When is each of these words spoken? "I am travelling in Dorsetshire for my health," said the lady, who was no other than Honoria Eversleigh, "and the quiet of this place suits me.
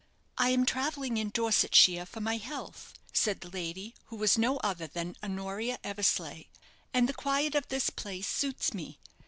"I 0.35 0.49
am 0.49 0.65
travelling 0.65 1.17
in 1.17 1.29
Dorsetshire 1.29 2.07
for 2.07 2.21
my 2.21 2.37
health," 2.37 2.95
said 3.13 3.41
the 3.41 3.51
lady, 3.51 3.93
who 4.05 4.15
was 4.15 4.35
no 4.35 4.57
other 4.63 4.87
than 4.87 5.15
Honoria 5.21 5.77
Eversleigh, 5.83 6.45
"and 6.91 7.07
the 7.07 7.13
quiet 7.13 7.53
of 7.53 7.67
this 7.67 7.91
place 7.91 8.27
suits 8.27 8.73
me. 8.73 8.97